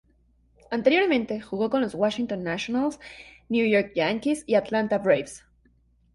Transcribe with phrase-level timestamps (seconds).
[0.71, 2.99] Anteriormente jugó con los Washington Nationals,
[3.49, 5.43] New York Yankees y Atlanta Braves.